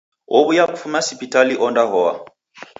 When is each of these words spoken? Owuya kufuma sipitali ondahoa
Owuya 0.37 0.63
kufuma 0.71 0.99
sipitali 1.07 1.53
ondahoa 1.65 2.13